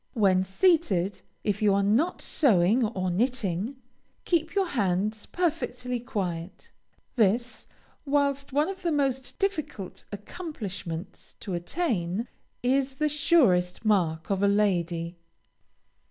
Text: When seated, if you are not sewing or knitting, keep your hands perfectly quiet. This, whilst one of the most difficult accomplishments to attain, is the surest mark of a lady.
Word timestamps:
When 0.15 0.43
seated, 0.43 1.21
if 1.43 1.61
you 1.61 1.75
are 1.75 1.83
not 1.83 2.23
sewing 2.23 2.83
or 2.85 3.11
knitting, 3.11 3.75
keep 4.25 4.55
your 4.55 4.65
hands 4.69 5.27
perfectly 5.27 5.99
quiet. 5.99 6.71
This, 7.17 7.67
whilst 8.03 8.51
one 8.51 8.67
of 8.67 8.81
the 8.81 8.91
most 8.91 9.37
difficult 9.37 10.05
accomplishments 10.11 11.35
to 11.41 11.53
attain, 11.53 12.27
is 12.63 12.95
the 12.95 13.09
surest 13.09 13.85
mark 13.85 14.31
of 14.31 14.41
a 14.41 14.47
lady. 14.47 15.17